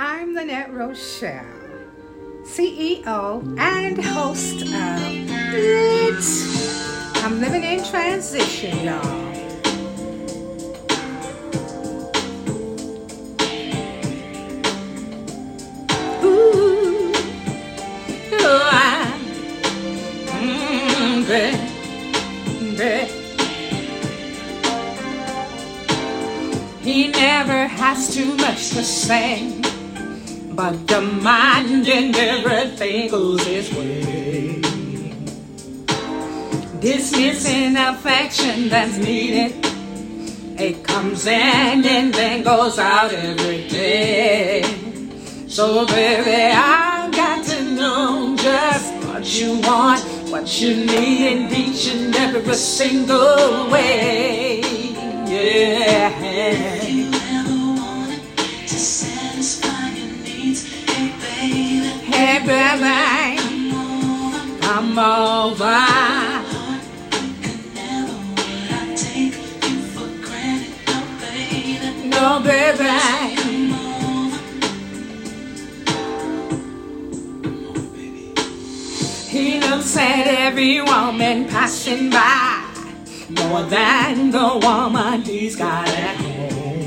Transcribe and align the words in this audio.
I'm 0.00 0.32
Lynette 0.32 0.72
Rochelle, 0.72 1.44
CEO 2.44 3.58
and 3.58 3.98
host 3.98 4.62
of 4.62 4.68
It. 4.72 6.14
I'm 7.24 7.40
living 7.40 7.64
in 7.64 7.82
transition, 7.82 8.78
y'all. 8.84 9.02
Mm. 16.22 17.12
He 26.82 27.08
never 27.08 27.66
has 27.66 28.14
too 28.14 28.36
much 28.36 28.70
to 28.70 28.84
say, 28.84 29.57
but 30.58 30.88
the 30.88 31.00
mind 31.00 31.86
and 31.86 32.16
everything 32.16 33.08
goes 33.08 33.46
its 33.46 33.72
way. 33.74 34.60
Dismissing 36.80 37.76
affection 37.76 38.68
that's 38.68 38.96
needed, 38.98 39.54
it 40.58 40.82
comes 40.82 41.28
in 41.28 41.84
and 41.84 42.12
then 42.12 42.42
goes 42.42 42.76
out 42.80 43.12
every 43.12 43.68
day. 43.68 44.64
So 45.46 45.86
baby, 45.86 46.50
I've 46.52 47.12
got 47.12 47.44
to 47.44 47.62
know 47.76 48.34
just 48.36 48.92
what 49.06 49.40
you 49.40 49.60
want, 49.60 50.02
what 50.28 50.60
you 50.60 50.74
need 50.74 51.20
in 51.34 51.54
each 51.54 51.86
and 51.86 52.12
every 52.16 52.54
single 52.54 53.70
way. 53.70 54.60
Yeah. 55.28 56.78
Over. 64.98 65.78
No 72.04 72.40
baby, 72.42 72.84
he 79.28 79.60
looks 79.60 79.96
at 79.96 80.26
every 80.26 80.80
woman 80.80 81.46
passing 81.48 82.10
by 82.10 82.64
more 83.30 83.62
than 83.64 84.30
the 84.30 84.58
woman 84.62 85.22
he's 85.22 85.54
got 85.54 85.88
at 85.88 86.16
home. 86.16 86.77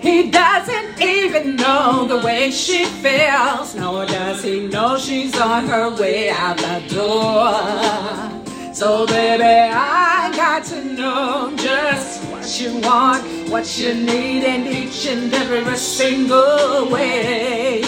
He 0.00 0.30
doesn't 0.30 1.00
even 1.02 1.56
know 1.56 2.06
the 2.06 2.18
way 2.24 2.50
she 2.50 2.86
feels, 2.86 3.74
nor 3.74 4.06
does 4.06 4.42
he 4.42 4.66
know 4.66 4.96
she's 4.96 5.38
on 5.38 5.66
her 5.66 5.94
way 5.94 6.30
out 6.30 6.56
the 6.56 6.82
door. 6.88 8.40
So, 8.72 9.06
baby, 9.06 9.44
I 9.44 10.32
got 10.34 10.64
to 10.66 10.82
know 10.84 11.52
just 11.54 12.24
what 12.30 12.60
you 12.60 12.78
want, 12.80 13.22
what 13.50 13.78
you 13.78 13.92
need 13.92 14.42
in 14.44 14.66
each 14.66 15.06
and 15.06 15.32
every 15.34 15.76
single 15.76 16.88
way. 16.90 17.80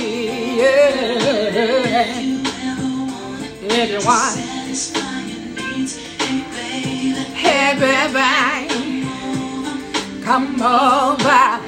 Yeah. 0.59 1.33
If 3.75 3.91
you 3.91 4.01
want, 4.07 4.37
hey, 7.35 7.75
baby, 7.81 9.07
come 10.23 10.61
over. 10.61 11.62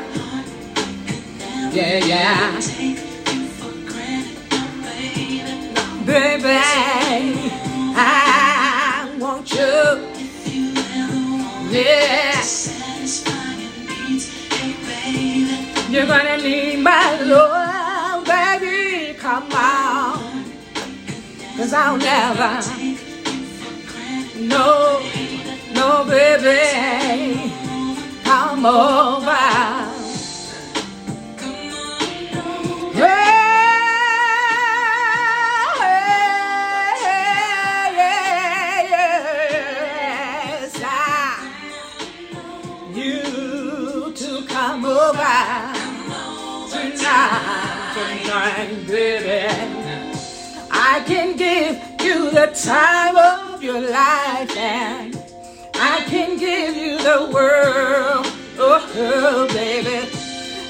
Yeah, 1.75 1.99
yeah. 2.05 2.61
baby, 6.07 6.61
I 7.97 9.17
want 9.19 9.51
you. 9.53 9.99
baby, 11.73 12.71
you're 15.91 16.07
gonna 16.07 16.37
need 16.37 16.79
my 16.79 17.21
love, 17.23 18.25
baby. 18.25 19.19
Come 19.19 19.51
on. 19.51 20.45
Cause 21.57 21.73
I'll 21.73 21.97
never, 21.97 22.63
no, 24.39 25.01
no, 25.75 26.05
baby. 26.09 27.51
Come 28.23 28.65
over. 28.65 29.54
You 42.97 44.13
to 44.15 44.45
come 44.47 44.85
over 44.85 45.35
tonight, 46.71 47.93
tonight, 47.95 48.87
baby. 48.87 49.49
I 50.71 51.03
can 51.07 51.37
give 51.37 51.81
you 52.01 52.31
the 52.31 52.47
time 52.55 53.17
of 53.17 53.63
your 53.63 53.81
life, 53.81 54.57
and 54.57 55.17
I 55.75 56.05
can 56.07 56.39
give 56.39 56.77
you 56.77 56.99
the 56.99 57.31
world, 57.33 58.27
oh, 58.59 59.49
baby. 59.53 60.09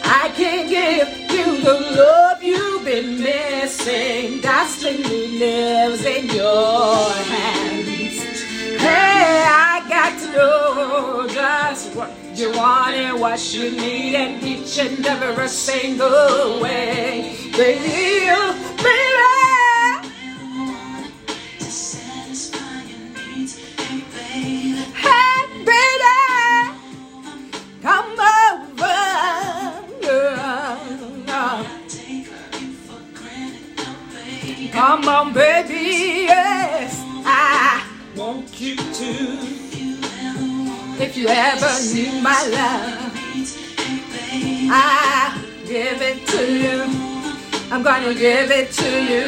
I 0.04 0.30
can 0.34 0.68
give 0.68 1.08
you 1.30 1.62
the 1.62 1.74
love 1.74 2.42
you've 2.42 2.84
been 2.84 3.20
missing. 3.20 4.40
Destiny 4.40 5.38
lives 5.38 6.04
in 6.04 6.28
your 6.28 6.73
what 13.24 13.54
you 13.54 13.70
need 13.70 14.14
in 14.14 14.46
each 14.46 14.78
and 14.78 15.06
every 15.06 15.48
single 15.48 16.60
way. 16.60 17.34
Baby, 17.56 18.28
baby. 18.76 19.24
Come 34.72 35.08
on, 35.08 35.32
baby, 35.32 36.26
yes, 36.28 37.00
I 37.24 37.86
want 38.16 38.60
you 38.60 38.76
to. 38.76 39.64
If 41.00 41.16
you 41.16 41.28
ever 41.28 41.72
need 41.94 42.22
my 42.22 42.46
love, 42.48 43.03
I 44.70 45.42
give 45.66 46.00
it 46.00 46.26
to 46.28 46.58
you. 46.58 46.82
I'm 47.70 47.82
gonna 47.82 48.14
give 48.14 48.50
it 48.50 48.70
to 48.72 49.02
you. 49.02 49.26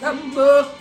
come 0.00 0.38
over. 0.38 0.79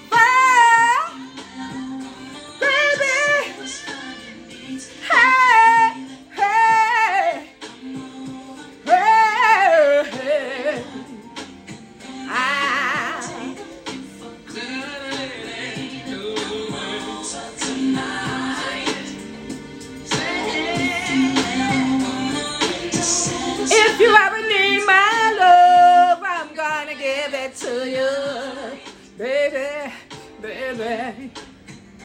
If 23.71 23.99
you 23.99 24.15
ever 24.15 24.41
need 24.47 24.85
my 24.85 25.35
love, 25.39 26.23
I'm 26.23 26.55
gonna 26.55 26.95
give 26.95 27.33
it 27.33 27.55
to 27.57 27.89
you, 27.89 28.79
baby, 29.17 29.93
baby. 30.41 31.31